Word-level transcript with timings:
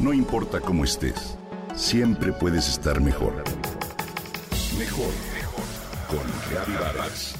No 0.00 0.14
importa 0.14 0.60
cómo 0.60 0.84
estés, 0.84 1.36
siempre 1.74 2.32
puedes 2.32 2.66
estar 2.70 3.02
mejor. 3.02 3.34
Mejor, 4.78 5.12
mejor. 5.34 5.64
Con 6.08 6.26
Reavivadas. 6.50 7.34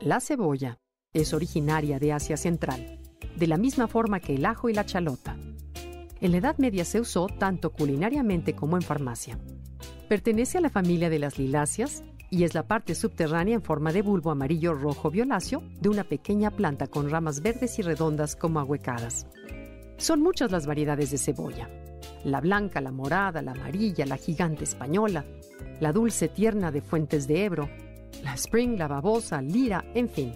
La 0.00 0.20
cebolla 0.20 0.78
es 1.14 1.32
originaria 1.32 1.98
de 1.98 2.12
Asia 2.12 2.36
Central, 2.36 3.00
de 3.34 3.46
la 3.46 3.56
misma 3.56 3.88
forma 3.88 4.20
que 4.20 4.34
el 4.34 4.44
ajo 4.44 4.68
y 4.68 4.74
la 4.74 4.84
chalota. 4.84 5.35
En 6.20 6.32
la 6.32 6.38
Edad 6.38 6.56
Media 6.58 6.84
se 6.84 7.00
usó 7.00 7.26
tanto 7.26 7.72
culinariamente 7.72 8.54
como 8.54 8.76
en 8.76 8.82
farmacia. 8.82 9.38
Pertenece 10.08 10.58
a 10.58 10.60
la 10.62 10.70
familia 10.70 11.10
de 11.10 11.18
las 11.18 11.38
liláceas 11.38 12.02
y 12.30 12.44
es 12.44 12.54
la 12.54 12.66
parte 12.66 12.94
subterránea 12.94 13.54
en 13.54 13.62
forma 13.62 13.92
de 13.92 14.02
bulbo 14.02 14.30
amarillo 14.30 14.72
rojo 14.72 15.10
violáceo 15.10 15.62
de 15.80 15.88
una 15.88 16.04
pequeña 16.04 16.50
planta 16.50 16.86
con 16.86 17.10
ramas 17.10 17.42
verdes 17.42 17.78
y 17.78 17.82
redondas 17.82 18.34
como 18.34 18.60
ahuecadas. 18.60 19.26
Son 19.98 20.22
muchas 20.22 20.50
las 20.50 20.66
variedades 20.66 21.10
de 21.10 21.18
cebolla. 21.18 21.68
La 22.24 22.40
blanca, 22.40 22.80
la 22.80 22.92
morada, 22.92 23.42
la 23.42 23.52
amarilla, 23.52 24.06
la 24.06 24.16
gigante 24.16 24.64
española, 24.64 25.24
la 25.80 25.92
dulce 25.92 26.28
tierna 26.28 26.70
de 26.70 26.80
Fuentes 26.80 27.26
de 27.26 27.44
Ebro, 27.44 27.68
la 28.22 28.34
spring, 28.34 28.78
la 28.78 28.88
babosa, 28.88 29.42
lira, 29.42 29.84
en 29.94 30.08
fin. 30.08 30.32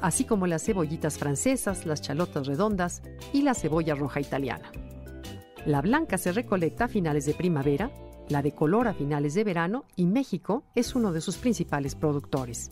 Así 0.00 0.24
como 0.24 0.46
las 0.46 0.64
cebollitas 0.64 1.18
francesas, 1.18 1.86
las 1.86 2.02
chalotas 2.02 2.46
redondas 2.46 3.02
y 3.32 3.42
la 3.42 3.54
cebolla 3.54 3.94
roja 3.94 4.20
italiana. 4.20 4.70
La 5.66 5.80
blanca 5.80 6.18
se 6.18 6.30
recolecta 6.30 6.84
a 6.84 6.88
finales 6.88 7.24
de 7.24 7.32
primavera, 7.32 7.90
la 8.28 8.42
de 8.42 8.52
color 8.52 8.86
a 8.86 8.92
finales 8.92 9.32
de 9.32 9.44
verano 9.44 9.86
y 9.96 10.04
México 10.04 10.64
es 10.74 10.94
uno 10.94 11.10
de 11.10 11.22
sus 11.22 11.38
principales 11.38 11.94
productores. 11.94 12.70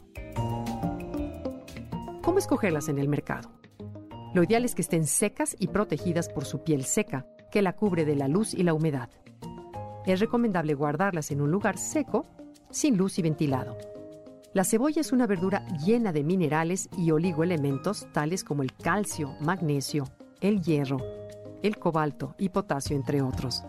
¿Cómo 2.20 2.38
escogerlas 2.38 2.90
en 2.90 2.98
el 2.98 3.08
mercado? 3.08 3.50
Lo 4.34 4.42
ideal 4.42 4.66
es 4.66 4.74
que 4.74 4.82
estén 4.82 5.06
secas 5.06 5.56
y 5.58 5.68
protegidas 5.68 6.28
por 6.28 6.44
su 6.44 6.64
piel 6.64 6.84
seca, 6.84 7.26
que 7.50 7.62
la 7.62 7.76
cubre 7.76 8.04
de 8.04 8.14
la 8.14 8.28
luz 8.28 8.52
y 8.52 8.62
la 8.62 8.74
humedad. 8.74 9.08
Es 10.04 10.20
recomendable 10.20 10.74
guardarlas 10.74 11.30
en 11.30 11.40
un 11.40 11.50
lugar 11.50 11.78
seco, 11.78 12.26
sin 12.70 12.98
luz 12.98 13.18
y 13.18 13.22
ventilado. 13.22 13.78
La 14.52 14.64
cebolla 14.64 15.00
es 15.00 15.12
una 15.12 15.26
verdura 15.26 15.66
llena 15.78 16.12
de 16.12 16.24
minerales 16.24 16.90
y 16.98 17.10
oligoelementos 17.10 18.06
tales 18.12 18.44
como 18.44 18.62
el 18.62 18.74
calcio, 18.74 19.34
magnesio, 19.40 20.04
el 20.42 20.60
hierro, 20.60 20.98
el 21.62 21.78
cobalto 21.78 22.34
y 22.38 22.48
potasio, 22.48 22.96
entre 22.96 23.22
otros. 23.22 23.64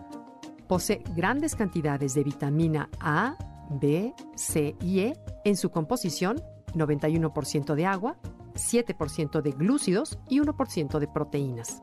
Posee 0.68 1.02
grandes 1.14 1.54
cantidades 1.54 2.14
de 2.14 2.24
vitamina 2.24 2.88
A, 3.00 3.36
B, 3.70 4.14
C 4.34 4.76
y 4.80 5.00
E 5.00 5.16
en 5.44 5.56
su 5.56 5.70
composición, 5.70 6.42
91% 6.74 7.74
de 7.74 7.86
agua, 7.86 8.16
7% 8.54 9.42
de 9.42 9.50
glúcidos 9.52 10.18
y 10.28 10.40
1% 10.40 10.98
de 10.98 11.08
proteínas. 11.08 11.82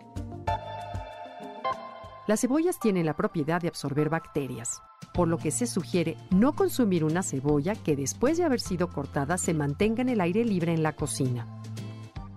Las 2.28 2.42
cebollas 2.42 2.80
tienen 2.80 3.06
la 3.06 3.16
propiedad 3.16 3.60
de 3.60 3.68
absorber 3.68 4.10
bacterias, 4.10 4.82
por 5.14 5.28
lo 5.28 5.38
que 5.38 5.52
se 5.52 5.66
sugiere 5.68 6.18
no 6.30 6.54
consumir 6.54 7.04
una 7.04 7.24
cebolla 7.24 7.76
que 7.76 7.96
después 7.96 8.38
de 8.38 8.44
haber 8.44 8.62
sido 8.62 8.90
cortada 8.90 9.38
se 9.38 9.54
mantenga 9.54 10.02
en 10.02 10.10
el 10.10 10.22
aire 10.22 10.46
libre 10.46 10.74
en 10.74 10.84
la 10.84 10.94
cocina. 10.94 11.46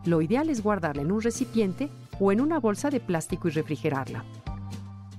Lo 0.05 0.21
ideal 0.21 0.51
es 0.51 0.63
guardarla 0.63 1.03
en 1.03 1.13
un 1.13 1.23
recipiente 1.23 1.91
o 2.21 2.33
en 2.33 2.41
una 2.41 2.61
bolsa 2.61 2.91
de 2.91 3.01
plástico 3.01 3.49
y 3.49 3.53
refrigerarla. 3.53 4.25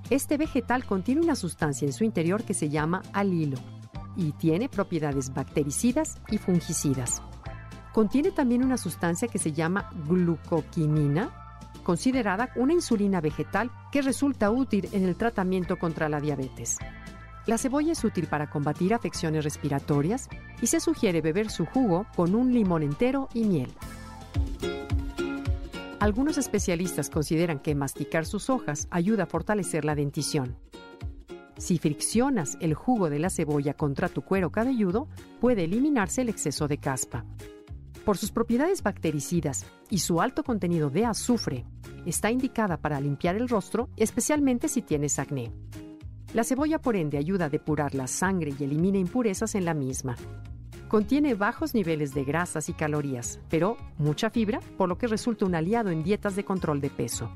Este 0.09 0.37
vegetal 0.37 0.85
contiene 0.85 1.21
una 1.21 1.35
sustancia 1.35 1.85
en 1.85 1.93
su 1.93 2.03
interior 2.03 2.43
que 2.43 2.53
se 2.53 2.69
llama 2.69 3.01
alilo 3.11 3.57
y 4.15 4.31
tiene 4.33 4.69
propiedades 4.69 5.33
bactericidas 5.33 6.19
y 6.29 6.37
fungicidas. 6.37 7.21
Contiene 7.93 8.31
también 8.31 8.63
una 8.63 8.77
sustancia 8.77 9.27
que 9.27 9.39
se 9.39 9.51
llama 9.51 9.89
glucoquinina, 10.07 11.29
considerada 11.83 12.49
una 12.55 12.73
insulina 12.73 13.21
vegetal 13.21 13.71
que 13.91 14.01
resulta 14.01 14.51
útil 14.51 14.89
en 14.91 15.05
el 15.05 15.15
tratamiento 15.15 15.77
contra 15.77 16.09
la 16.09 16.19
diabetes. 16.19 16.77
La 17.45 17.57
cebolla 17.57 17.91
es 17.91 18.03
útil 18.03 18.27
para 18.27 18.49
combatir 18.49 18.93
afecciones 18.93 19.43
respiratorias 19.43 20.29
y 20.61 20.67
se 20.67 20.79
sugiere 20.79 21.21
beber 21.21 21.49
su 21.49 21.65
jugo 21.65 22.07
con 22.15 22.35
un 22.35 22.53
limón 22.53 22.83
entero 22.83 23.29
y 23.33 23.43
miel. 23.43 23.71
Algunos 25.99 26.37
especialistas 26.37 27.09
consideran 27.09 27.59
que 27.59 27.73
masticar 27.73 28.25
sus 28.25 28.49
hojas 28.49 28.87
ayuda 28.91 29.23
a 29.23 29.27
fortalecer 29.27 29.85
la 29.85 29.95
dentición. 29.95 30.57
Si 31.57 31.77
friccionas 31.77 32.57
el 32.59 32.73
jugo 32.73 33.09
de 33.09 33.19
la 33.19 33.29
cebolla 33.29 33.73
contra 33.73 34.09
tu 34.09 34.21
cuero 34.21 34.51
cabelludo, 34.51 35.07
puede 35.39 35.63
eliminarse 35.63 36.21
el 36.21 36.29
exceso 36.29 36.67
de 36.67 36.79
caspa. 36.79 37.25
Por 38.03 38.17
sus 38.17 38.31
propiedades 38.31 38.83
bactericidas 38.83 39.65
y 39.89 39.99
su 39.99 40.21
alto 40.21 40.43
contenido 40.43 40.89
de 40.89 41.05
azufre, 41.05 41.65
está 42.05 42.29
indicada 42.29 42.77
para 42.77 42.99
limpiar 42.99 43.37
el 43.37 43.47
rostro, 43.47 43.89
especialmente 43.95 44.67
si 44.67 44.81
tienes 44.81 45.17
acné. 45.17 45.51
La 46.33 46.43
cebolla, 46.43 46.79
por 46.79 46.97
ende, 46.97 47.17
ayuda 47.17 47.45
a 47.45 47.49
depurar 47.49 47.95
la 47.95 48.07
sangre 48.07 48.53
y 48.59 48.63
elimina 48.63 48.97
impurezas 48.97 49.55
en 49.55 49.63
la 49.63 49.73
misma. 49.73 50.17
Contiene 50.87 51.33
bajos 51.33 51.73
niveles 51.73 52.13
de 52.13 52.23
grasas 52.23 52.69
y 52.69 52.73
calorías, 52.73 53.39
pero 53.49 53.75
mucha 53.97 54.29
fibra, 54.29 54.59
por 54.77 54.87
lo 54.87 54.97
que 54.97 55.07
resulta 55.07 55.45
un 55.45 55.55
aliado 55.55 55.89
en 55.89 56.03
dietas 56.03 56.35
de 56.35 56.45
control 56.45 56.79
de 56.79 56.91
peso. 56.91 57.31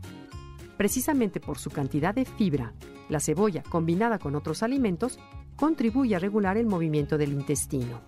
Precisamente 0.78 1.40
por 1.40 1.58
su 1.58 1.72
cantidad 1.72 2.14
de 2.14 2.26
fibra, 2.26 2.74
la 3.10 3.20
cebolla, 3.20 3.64
combinada 3.64 4.20
con 4.20 4.36
otros 4.36 4.62
alimentos, 4.62 5.20
contribuye 5.56 6.16
a 6.16 6.20
regular 6.20 6.58
el 6.58 6.68
movimiento 6.68 7.18
del 7.18 7.34
intestino. 7.34 8.02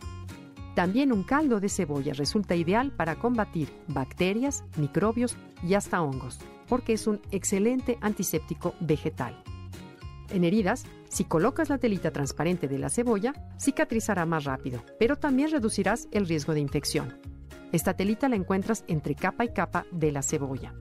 También 0.76 1.12
un 1.12 1.24
caldo 1.24 1.60
de 1.60 1.68
cebolla 1.68 2.14
resulta 2.14 2.56
ideal 2.56 2.92
para 2.92 3.16
combatir 3.16 3.74
bacterias, 3.88 4.64
microbios 4.78 5.36
y 5.68 5.74
hasta 5.74 6.02
hongos, 6.02 6.40
porque 6.70 6.94
es 6.94 7.08
un 7.08 7.20
excelente 7.32 7.98
antiséptico 8.00 8.74
vegetal. 8.80 9.44
En 10.30 10.46
heridas, 10.46 10.86
si 11.12 11.26
colocas 11.26 11.68
la 11.68 11.78
telita 11.78 12.12
transparente 12.12 12.70
de 12.70 12.80
la 12.80 12.90
cebolla, 12.90 13.34
cicatrizará 13.60 14.26
más 14.26 14.46
rápido, 14.46 14.82
pero 14.98 15.18
también 15.18 15.52
reducirás 15.52 16.08
el 16.12 16.26
riesgo 16.26 16.54
de 16.54 16.62
infección. 16.62 17.20
Esta 17.74 17.94
telita 17.96 18.30
la 18.30 18.38
encuentras 18.38 18.86
entre 18.88 19.16
capa 19.16 19.44
y 19.44 19.50
capa 19.50 19.86
de 19.92 20.14
la 20.14 20.24
cebolla. 20.24 20.74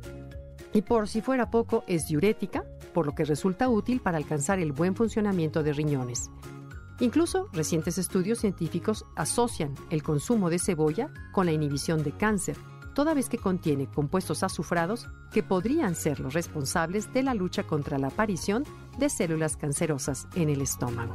Y 0.72 0.82
por 0.82 1.08
si 1.08 1.20
fuera 1.20 1.50
poco, 1.50 1.82
es 1.88 2.06
diurética, 2.06 2.64
por 2.94 3.06
lo 3.06 3.14
que 3.16 3.24
resulta 3.24 3.68
útil 3.68 4.00
para 4.00 4.18
alcanzar 4.18 4.60
el 4.60 4.70
buen 4.70 4.94
funcionamiento 4.94 5.64
de 5.64 5.72
riñones. 5.72 6.30
Incluso 7.00 7.48
recientes 7.52 7.98
estudios 7.98 8.38
científicos 8.38 9.04
asocian 9.16 9.74
el 9.90 10.04
consumo 10.04 10.48
de 10.48 10.60
cebolla 10.60 11.10
con 11.32 11.46
la 11.46 11.52
inhibición 11.52 12.04
de 12.04 12.12
cáncer, 12.12 12.56
toda 13.00 13.14
vez 13.14 13.30
que 13.30 13.38
contiene 13.38 13.86
compuestos 13.86 14.42
azufrados 14.42 15.08
que 15.32 15.42
podrían 15.42 15.94
ser 15.94 16.20
los 16.20 16.34
responsables 16.34 17.10
de 17.14 17.22
la 17.22 17.32
lucha 17.32 17.62
contra 17.62 17.96
la 17.96 18.08
aparición 18.08 18.62
de 18.98 19.08
células 19.08 19.56
cancerosas 19.56 20.28
en 20.34 20.50
el 20.50 20.60
estómago. 20.60 21.14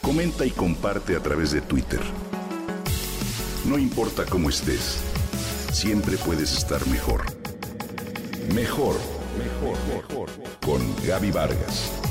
Comenta 0.00 0.46
y 0.46 0.50
comparte 0.52 1.14
a 1.16 1.20
través 1.20 1.50
de 1.50 1.60
Twitter. 1.60 2.00
No 3.66 3.76
importa 3.76 4.24
cómo 4.24 4.48
estés, 4.48 5.02
siempre 5.70 6.16
puedes 6.16 6.56
estar 6.56 6.86
mejor. 6.86 7.20
Mejor, 8.54 8.96
mejor, 9.38 9.78
mejor. 9.94 10.28
Con 10.60 10.80
Gaby 11.06 11.30
Vargas. 11.30 12.07